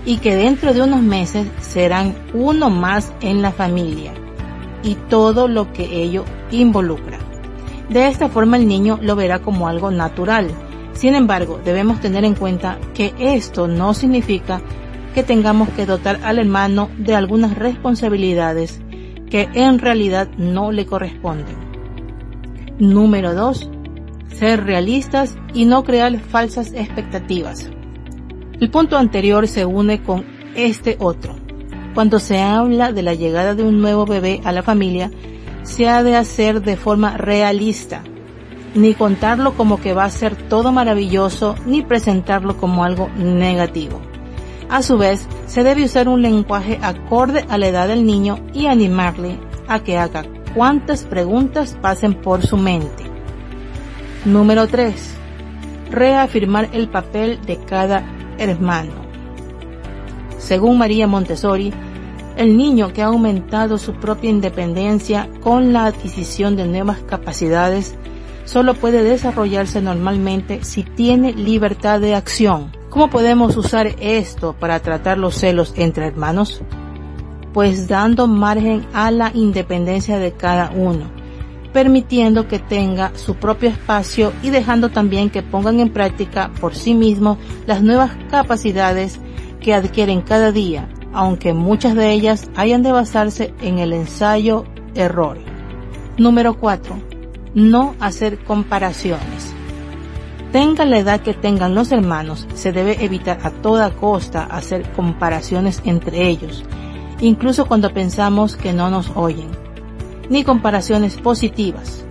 y 0.05 0.19
que 0.19 0.37
dentro 0.37 0.75
de 0.75 0.83
unos 0.83 1.01
meses 1.01 1.47
serán 1.63 2.15
uno 2.35 2.69
más 2.69 3.15
en 3.23 3.41
la 3.41 3.51
familia 3.51 4.13
y 4.83 4.95
todo 5.09 5.49
lo 5.49 5.73
que 5.73 6.03
ello 6.03 6.27
involucra. 6.51 7.19
De 7.89 8.09
esta 8.09 8.29
forma 8.29 8.59
el 8.59 8.69
niño 8.69 8.99
lo 9.01 9.17
verá 9.17 9.39
como 9.39 9.69
algo 9.69 9.91
natural. 9.91 10.51
Sin 10.93 11.15
embargo, 11.15 11.59
debemos 11.65 11.99
tener 12.01 12.27
en 12.27 12.35
cuenta 12.35 12.77
que 12.93 13.15
esto 13.19 13.69
no 13.69 13.95
significa 13.95 14.61
que 15.17 15.23
tengamos 15.23 15.71
que 15.71 15.87
dotar 15.87 16.21
al 16.25 16.39
hermano 16.39 16.91
de 16.99 17.15
algunas 17.15 17.57
responsabilidades 17.57 18.83
que 19.31 19.49
en 19.55 19.79
realidad 19.79 20.29
no 20.37 20.73
le 20.73 20.85
corresponden. 20.85 21.57
Número 22.79 23.35
2. 23.35 23.71
Ser 24.29 24.65
realistas 24.65 25.39
y 25.55 25.65
no 25.65 25.85
crear 25.85 26.19
falsas 26.21 26.75
expectativas. 26.75 27.71
El 28.61 28.71
punto 28.71 28.99
anterior 28.99 29.49
se 29.49 29.65
une 29.65 30.03
con 30.03 30.27
este 30.55 30.99
otro. 31.01 31.35
Cuando 31.95 32.19
se 32.19 32.43
habla 32.43 32.93
de 32.93 33.03
la 33.03 33.15
llegada 33.15 33.55
de 33.55 33.63
un 33.63 33.81
nuevo 33.81 34.05
bebé 34.05 34.43
a 34.45 34.53
la 34.53 34.63
familia, 34.63 35.11
se 35.63 35.89
ha 35.89 36.03
de 36.03 36.15
hacer 36.15 36.61
de 36.61 36.77
forma 36.77 37.17
realista, 37.17 38.03
ni 38.75 38.93
contarlo 38.93 39.55
como 39.55 39.81
que 39.81 39.95
va 39.95 40.05
a 40.05 40.11
ser 40.11 40.37
todo 40.37 40.73
maravilloso, 40.73 41.55
ni 41.65 41.81
presentarlo 41.81 42.59
como 42.59 42.85
algo 42.85 43.09
negativo. 43.17 44.03
A 44.69 44.83
su 44.83 44.99
vez, 44.99 45.27
se 45.47 45.63
debe 45.63 45.85
usar 45.85 46.09
un 46.09 46.23
lenguaje 46.23 46.79
acorde 46.83 47.45
a 47.49 47.57
la 47.57 47.69
edad 47.69 47.89
del 47.89 48.05
niño 48.05 48.41
y 48.53 48.67
animarle 48.67 49.39
a 49.69 49.81
que 49.81 49.97
haga 49.97 50.25
cuantas 50.55 51.05
preguntas 51.05 51.77
pasen 51.81 52.15
por 52.15 52.45
su 52.45 52.57
mente. 52.57 53.05
Número 54.25 54.67
3. 54.67 55.15
Reafirmar 55.91 56.69
el 56.73 56.89
papel 56.89 57.41
de 57.47 57.59
cada 57.59 58.05
hermano. 58.39 58.93
Según 60.39 60.79
María 60.79 61.07
Montessori, 61.07 61.73
el 62.37 62.57
niño 62.57 62.93
que 62.93 63.03
ha 63.03 63.07
aumentado 63.07 63.79
su 63.79 63.95
propia 63.95 64.31
independencia 64.31 65.29
con 65.43 65.73
la 65.73 65.87
adquisición 65.87 66.57
de 66.57 66.67
nuevas 66.67 66.99
capacidades 66.99 67.95
solo 68.45 68.75
puede 68.75 69.03
desarrollarse 69.03 69.81
normalmente 69.81 70.65
si 70.65 70.83
tiene 70.83 71.33
libertad 71.33 72.01
de 72.01 72.15
acción. 72.15 72.76
¿Cómo 72.97 73.11
podemos 73.11 73.59
usar 73.59 73.89
esto 74.01 74.55
para 74.59 74.81
tratar 74.81 75.19
los 75.19 75.35
celos 75.35 75.75
entre 75.77 76.07
hermanos? 76.07 76.63
Pues 77.53 77.89
dando 77.89 78.27
margen 78.27 78.87
a 78.95 79.11
la 79.11 79.31
independencia 79.35 80.19
de 80.19 80.33
cada 80.33 80.71
uno, 80.71 81.11
permitiendo 81.75 82.49
que 82.49 82.59
tenga 82.59 83.13
su 83.15 83.35
propio 83.35 83.69
espacio 83.69 84.33
y 84.43 84.49
dejando 84.49 84.89
también 84.89 85.29
que 85.29 85.43
pongan 85.43 85.81
en 85.81 85.91
práctica 85.91 86.51
por 86.59 86.75
sí 86.75 86.95
mismos 86.95 87.37
las 87.67 87.83
nuevas 87.83 88.13
capacidades 88.31 89.21
que 89.61 89.75
adquieren 89.75 90.23
cada 90.23 90.51
día, 90.51 90.89
aunque 91.13 91.53
muchas 91.53 91.95
de 91.97 92.13
ellas 92.13 92.51
hayan 92.57 92.83
de 92.83 92.93
basarse 92.93 93.53
en 93.61 93.79
el 93.79 93.93
ensayo-error. 93.93 95.37
Número 96.17 96.59
4. 96.59 96.99
No 97.53 97.95
hacer 98.01 98.39
comparaciones. 98.39 99.56
Tenga 100.57 100.87
la 100.87 101.01
edad 101.01 101.21
que 101.21 101.35
tengan 101.35 101.75
los 101.75 101.93
hermanos, 101.93 102.49
se 102.55 102.73
debe 102.73 103.05
evitar 103.05 103.41
a 103.43 103.51
toda 103.51 103.91
costa 103.91 104.45
hacer 104.45 104.91
comparaciones 104.93 105.83
entre 105.85 106.29
ellos, 106.29 106.65
incluso 107.21 107.67
cuando 107.67 107.93
pensamos 107.93 108.57
que 108.57 108.73
no 108.73 108.89
nos 108.89 109.13
oyen, 109.15 109.51
ni 110.31 110.45
comparaciones 110.45 111.19
positivas, 111.19 112.07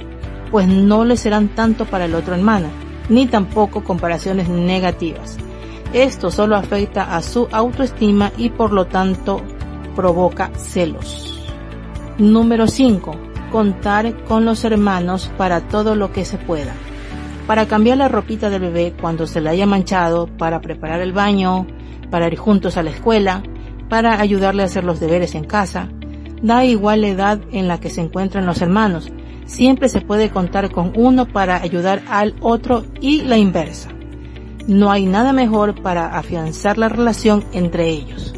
pues 0.52 0.68
no 0.68 1.06
le 1.06 1.18
serán 1.18 1.56
tanto 1.56 1.86
para 1.86 2.06
el 2.06 2.14
otro 2.14 2.36
hermano, 2.36 2.68
ni 3.10 3.26
tampoco 3.26 3.84
comparaciones 3.84 4.48
negativas. 4.48 5.38
Esto 5.92 6.30
solo 6.30 6.56
afecta 6.56 7.16
a 7.16 7.24
su 7.24 7.48
autoestima 7.52 8.32
y 8.38 8.50
por 8.50 8.74
lo 8.74 8.86
tanto 8.86 9.42
provoca 9.96 10.52
celos. 10.56 11.50
Número 12.20 12.68
5. 12.68 13.12
Contar 13.52 14.24
con 14.26 14.46
los 14.46 14.64
hermanos 14.66 15.32
para 15.36 15.62
todo 15.62 15.96
lo 15.96 16.12
que 16.12 16.26
se 16.26 16.38
pueda. 16.38 16.76
Para 17.48 17.68
cambiar 17.68 17.98
la 17.98 18.08
ropita 18.08 18.50
del 18.50 18.62
bebé 18.62 18.94
cuando 19.00 19.28
se 19.28 19.40
le 19.40 19.50
haya 19.50 19.66
manchado, 19.66 20.28
para 20.28 20.62
preparar 20.62 21.02
el 21.02 21.14
baño, 21.14 21.68
para 22.10 22.28
ir 22.28 22.38
juntos 22.38 22.78
a 22.78 22.84
la 22.84 22.90
escuela, 22.90 23.44
para 23.90 24.20
ayudarle 24.20 24.64
a 24.64 24.66
hacer 24.66 24.84
los 24.84 25.00
deberes 25.00 25.36
en 25.36 25.44
casa. 25.44 25.90
Da 26.42 26.66
igual 26.66 27.02
la 27.02 27.08
edad 27.08 27.40
en 27.52 27.68
la 27.68 27.80
que 27.80 27.90
se 27.90 28.02
encuentran 28.02 28.46
los 28.46 28.62
hermanos. 28.62 29.12
Siempre 29.46 29.90
se 29.90 30.02
puede 30.02 30.32
contar 30.32 30.72
con 30.72 30.94
uno 30.96 31.28
para 31.28 31.58
ayudar 31.58 32.02
al 32.10 32.36
otro 32.42 32.84
y 33.00 33.22
la 33.22 33.38
inversa. 33.38 33.90
No 34.68 34.92
hay 34.92 35.06
nada 35.06 35.32
mejor 35.32 35.80
para 35.84 36.18
afianzar 36.18 36.80
la 36.80 36.90
relación 36.90 37.44
entre 37.54 37.90
ellos. 37.90 38.34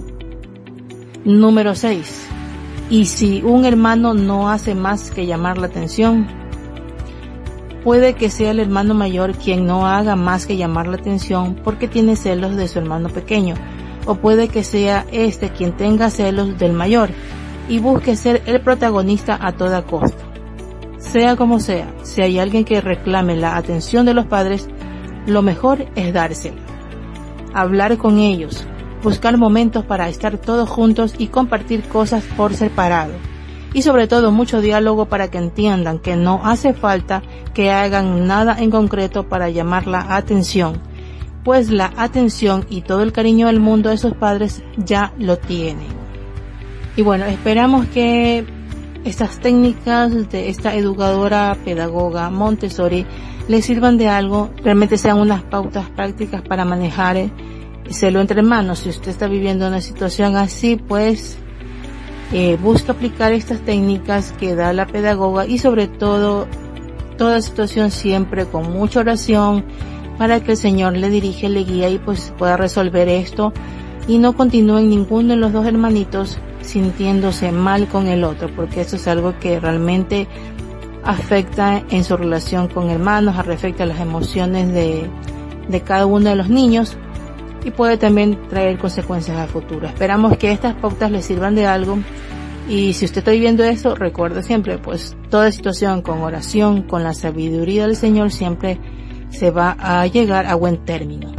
Número 1.23 1.75
6. 1.75 2.27
Y 2.89 3.05
si 3.05 3.41
un 3.41 3.63
hermano 3.63 4.13
no 4.13 4.49
hace 4.49 4.75
más 4.75 5.11
que 5.11 5.25
llamar 5.25 5.57
la 5.57 5.67
atención, 5.67 6.27
puede 7.87 8.15
que 8.15 8.29
sea 8.29 8.51
el 8.51 8.59
hermano 8.59 8.93
mayor 8.93 9.31
quien 9.37 9.65
no 9.65 9.87
haga 9.87 10.17
más 10.17 10.45
que 10.45 10.57
llamar 10.57 10.87
la 10.87 10.97
atención 10.97 11.55
porque 11.63 11.87
tiene 11.87 12.17
celos 12.17 12.57
de 12.57 12.67
su 12.67 12.79
hermano 12.79 13.07
pequeño, 13.07 13.55
o 14.05 14.15
puede 14.15 14.49
que 14.49 14.65
sea 14.65 15.05
este 15.13 15.51
quien 15.51 15.71
tenga 15.71 16.09
celos 16.09 16.57
del 16.57 16.73
mayor 16.73 17.11
y 17.69 17.79
busque 17.79 18.17
ser 18.17 18.41
el 18.45 18.59
protagonista 18.59 19.39
a 19.41 19.53
toda 19.53 19.83
costa. 19.83 20.21
Sea 20.97 21.37
como 21.37 21.61
sea, 21.61 21.87
si 22.03 22.21
hay 22.21 22.39
alguien 22.39 22.65
que 22.65 22.81
reclame 22.81 23.37
la 23.37 23.55
atención 23.55 24.05
de 24.05 24.13
los 24.13 24.25
padres, 24.25 24.67
lo 25.25 25.41
mejor 25.41 25.85
es 25.95 26.13
dársela. 26.13 26.59
Hablar 27.53 27.97
con 27.97 28.19
ellos, 28.19 28.65
buscar 29.01 29.37
momentos 29.37 29.85
para 29.85 30.09
estar 30.09 30.37
todos 30.37 30.67
juntos 30.67 31.15
y 31.17 31.27
compartir 31.27 31.83
cosas 31.83 32.25
por 32.35 32.53
separado. 32.53 33.13
Y 33.73 33.81
sobre 33.81 34.07
todo 34.07 34.31
mucho 34.31 34.61
diálogo 34.61 35.05
para 35.05 35.29
que 35.29 35.37
entiendan 35.37 35.99
que 35.99 36.15
no 36.15 36.41
hace 36.43 36.73
falta 36.73 37.21
que 37.53 37.71
hagan 37.71 38.27
nada 38.27 38.57
en 38.59 38.71
concreto 38.71 39.27
para 39.27 39.49
llamar 39.49 39.87
la 39.87 40.15
atención, 40.15 40.81
pues 41.43 41.69
la 41.69 41.93
atención 41.97 42.65
y 42.69 42.81
todo 42.81 43.03
el 43.03 43.11
cariño 43.11 43.47
del 43.47 43.59
mundo 43.59 43.89
de 43.89 43.97
sus 43.97 44.13
padres 44.13 44.63
ya 44.77 45.13
lo 45.19 45.37
tienen. 45.37 45.87
Y 46.95 47.03
bueno, 47.03 47.25
esperamos 47.25 47.85
que 47.87 48.45
estas 49.05 49.39
técnicas 49.39 50.29
de 50.29 50.49
esta 50.49 50.75
educadora 50.75 51.55
pedagoga 51.63 52.29
Montessori 52.29 53.05
les 53.47 53.65
sirvan 53.65 53.97
de 53.97 54.09
algo, 54.09 54.49
realmente 54.63 54.97
sean 54.97 55.19
unas 55.19 55.43
pautas 55.43 55.89
prácticas 55.91 56.41
para 56.41 56.65
manejar 56.65 57.15
el 57.17 57.31
celo 57.89 58.19
entre 58.19 58.39
hermanos. 58.39 58.79
Si 58.79 58.89
usted 58.89 59.11
está 59.11 59.27
viviendo 59.27 59.67
una 59.67 59.79
situación 59.79 60.35
así, 60.35 60.75
pues 60.75 61.37
eh, 62.33 62.57
busca 62.61 62.91
aplicar 62.91 63.31
estas 63.31 63.61
técnicas 63.61 64.33
que 64.33 64.55
da 64.55 64.73
la 64.73 64.85
pedagoga 64.85 65.45
y 65.45 65.59
sobre 65.59 65.87
todo 65.87 66.47
toda 67.17 67.41
situación 67.41 67.89
siempre 67.89 68.45
con 68.45 68.71
mucha 68.71 68.99
oración 68.99 69.63
para 70.17 70.41
que 70.41 70.51
el 70.51 70.57
Señor 70.57 70.97
le 70.97 71.09
dirige, 71.09 71.49
le 71.49 71.63
guía 71.63 71.89
y 71.89 71.97
pues 71.97 72.33
pueda 72.37 72.57
resolver 72.57 73.07
esto 73.07 73.53
y 74.07 74.17
no 74.17 74.33
continúen 74.35 74.89
ninguno 74.89 75.29
de 75.29 75.35
los 75.37 75.53
dos 75.53 75.65
hermanitos 75.65 76.37
sintiéndose 76.61 77.51
mal 77.51 77.87
con 77.87 78.07
el 78.07 78.23
otro, 78.23 78.49
porque 78.55 78.81
eso 78.81 78.97
es 78.97 79.07
algo 79.07 79.37
que 79.39 79.59
realmente 79.59 80.27
afecta 81.03 81.83
en 81.89 82.03
su 82.03 82.17
relación 82.17 82.67
con 82.67 82.89
hermanos, 82.89 83.37
afecta 83.37 83.85
las 83.85 83.99
emociones 83.99 84.73
de, 84.73 85.09
de 85.69 85.81
cada 85.81 86.05
uno 86.05 86.29
de 86.29 86.35
los 86.35 86.49
niños 86.49 86.97
y 87.67 87.71
puede 87.71 87.97
también 87.97 88.47
traer 88.47 88.77
consecuencias 88.77 89.37
a 89.37 89.45
futuro. 89.45 89.87
Esperamos 89.87 90.37
que 90.37 90.53
estas 90.53 90.73
pautas 90.75 91.11
les 91.11 91.25
sirvan 91.25 91.53
de 91.53 91.65
algo 91.65 91.99
y 92.69 92.93
si 92.93 93.03
usted 93.03 93.17
está 93.19 93.31
viviendo 93.31 93.61
eso, 93.65 93.93
recuerde 93.93 94.41
siempre, 94.41 94.77
pues 94.77 95.17
toda 95.29 95.51
situación 95.51 96.01
con 96.01 96.21
oración, 96.21 96.83
con 96.83 97.03
la 97.03 97.13
sabiduría 97.13 97.85
del 97.85 97.97
Señor 97.97 98.31
siempre 98.31 98.79
se 99.31 99.51
va 99.51 99.75
a 99.77 100.07
llegar 100.07 100.45
a 100.45 100.55
buen 100.55 100.77
término. 100.85 101.33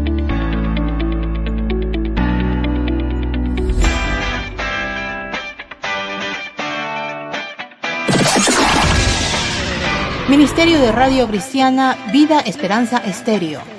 Ministerio 10.28 10.78
de 10.78 10.92
Radio 10.92 11.26
Cristiana 11.26 11.96
Vida 12.12 12.40
Esperanza 12.40 12.98
Estéreo. 12.98 13.77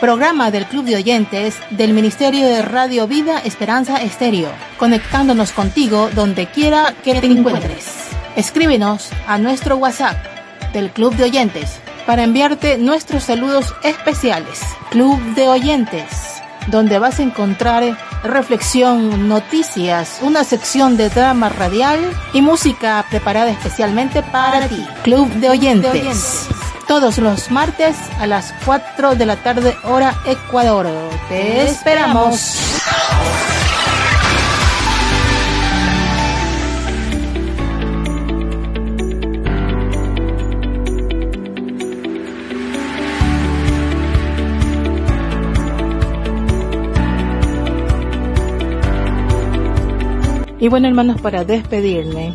Programa 0.00 0.50
del 0.50 0.66
Club 0.66 0.84
de 0.84 0.96
Oyentes 0.96 1.56
del 1.70 1.94
Ministerio 1.94 2.46
de 2.46 2.60
Radio 2.60 3.06
Vida 3.06 3.38
Esperanza 3.38 4.02
Estéreo, 4.02 4.50
conectándonos 4.78 5.52
contigo 5.52 6.10
donde 6.14 6.46
quiera 6.46 6.94
que 7.02 7.14
te 7.14 7.26
encuentres. 7.26 7.94
Escríbenos 8.36 9.08
a 9.26 9.38
nuestro 9.38 9.76
WhatsApp 9.76 10.16
del 10.74 10.90
Club 10.90 11.14
de 11.16 11.24
Oyentes 11.24 11.78
para 12.04 12.24
enviarte 12.24 12.76
nuestros 12.76 13.24
saludos 13.24 13.74
especiales. 13.82 14.60
Club 14.90 15.18
de 15.34 15.48
Oyentes, 15.48 16.42
donde 16.66 16.98
vas 16.98 17.18
a 17.18 17.22
encontrar 17.22 17.96
reflexión, 18.22 19.28
noticias, 19.28 20.18
una 20.20 20.44
sección 20.44 20.98
de 20.98 21.08
drama 21.08 21.48
radial 21.48 21.98
y 22.34 22.42
música 22.42 23.04
preparada 23.08 23.50
especialmente 23.50 24.22
para 24.22 24.68
ti. 24.68 24.84
Club 25.02 25.28
de 25.34 25.48
Oyentes. 25.50 26.48
Todos 26.88 27.18
los 27.18 27.50
martes 27.50 27.96
a 28.20 28.26
las 28.26 28.54
4 28.64 29.16
de 29.16 29.26
la 29.26 29.36
tarde 29.36 29.76
hora 29.82 30.14
Ecuador. 30.24 30.86
Te 31.28 31.64
esperamos. 31.64 32.76
Y 50.58 50.68
bueno 50.68 50.88
hermanos, 50.88 51.20
para 51.20 51.44
despedirme, 51.44 52.32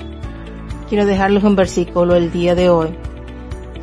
quiero 0.88 1.06
dejarles 1.06 1.44
un 1.44 1.56
versículo 1.56 2.16
el 2.16 2.32
día 2.32 2.54
de 2.54 2.70
hoy, 2.70 2.96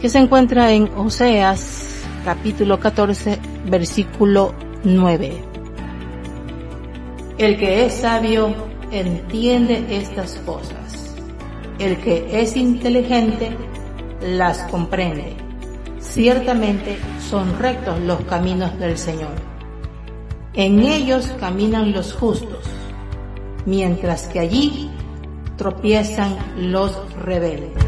que 0.01 0.09
se 0.09 0.19
encuentra 0.19 0.73
en 0.73 0.89
Oseas 0.97 2.03
capítulo 2.25 2.79
14, 2.79 3.39
versículo 3.67 4.55
9. 4.85 5.43
El 7.39 7.59
que 7.59 7.87
es 7.87 7.95
sabio 7.95 8.55
entiende 8.91 9.85
estas 9.91 10.35
cosas. 10.47 11.15
El 11.79 11.97
que 11.99 12.41
es 12.41 12.57
inteligente 12.57 13.57
las 14.21 14.59
comprende. 14.65 15.37
Ciertamente 16.01 16.99
son 17.29 17.59
rectos 17.59 18.01
los 18.01 18.21
caminos 18.23 18.79
del 18.79 18.97
Señor. 18.99 19.35
En 20.55 20.81
ellos 20.81 21.33
caminan 21.41 21.93
los 21.93 22.13
justos 22.13 22.65
mientras 23.67 24.29
que 24.29 24.41
allí 24.41 24.91
tropiezan 25.57 26.37
los 26.57 26.97
rebeldes. 27.17 27.88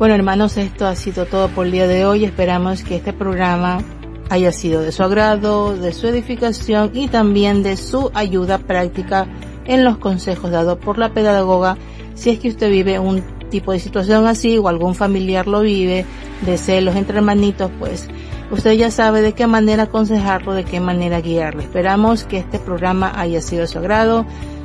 Bueno 0.00 0.14
hermanos, 0.14 0.56
esto 0.56 0.86
ha 0.86 0.96
sido 0.96 1.26
todo 1.26 1.48
por 1.48 1.66
el 1.66 1.72
día 1.72 1.86
de 1.86 2.06
hoy. 2.06 2.24
Esperamos 2.24 2.82
que 2.82 2.96
este 2.96 3.12
programa 3.12 3.82
haya 4.30 4.50
sido 4.50 4.80
de 4.80 4.92
su 4.92 5.02
agrado, 5.02 5.76
de 5.76 5.92
su 5.92 6.06
edificación 6.06 6.92
y 6.94 7.08
también 7.08 7.62
de 7.62 7.76
su 7.76 8.10
ayuda 8.14 8.56
práctica 8.56 9.26
en 9.66 9.84
los 9.84 9.98
consejos 9.98 10.52
dados 10.52 10.78
por 10.78 10.96
la 10.96 11.12
pedagoga. 11.12 11.76
Si 12.14 12.30
es 12.30 12.38
que 12.38 12.48
usted 12.48 12.70
vive 12.70 12.98
un 12.98 13.22
tipo 13.50 13.72
de 13.72 13.78
situación 13.78 14.26
así 14.26 14.56
o 14.56 14.68
algún 14.68 14.94
familiar 14.94 15.46
lo 15.46 15.60
vive, 15.60 16.06
de 16.46 16.56
celos 16.56 16.96
entre 16.96 17.18
hermanitos, 17.18 17.70
pues 17.78 18.08
Usted 18.50 18.72
ya 18.72 18.90
sabe 18.90 19.20
de 19.20 19.34
qué 19.34 19.46
manera 19.46 19.82
aconsejarlo, 19.82 20.54
de 20.54 20.64
qué 20.64 20.80
manera 20.80 21.20
guiarlo. 21.20 21.60
Esperamos 21.60 22.24
que 22.24 22.38
este 22.38 22.58
programa 22.58 23.12
haya 23.14 23.42
sido 23.42 23.60
de 23.60 23.68
su 23.68 23.78
agrado. 23.78 24.24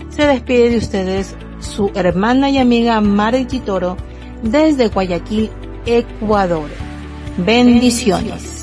Se 0.09 0.25
despide 0.27 0.69
de 0.69 0.77
ustedes 0.77 1.35
su 1.59 1.91
hermana 1.93 2.49
y 2.49 2.57
amiga 2.57 3.01
Mari 3.01 3.45
Chitoro 3.45 3.97
desde 4.41 4.87
Guayaquil, 4.87 5.49
Ecuador. 5.85 6.69
Bendiciones. 7.37 8.54